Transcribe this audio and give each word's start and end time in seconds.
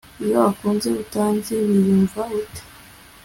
Iyo 0.23 0.31
wankunze 0.39 0.89
utanzi 1.03 1.51
wiyumva 1.67 2.21
ute 2.39 2.61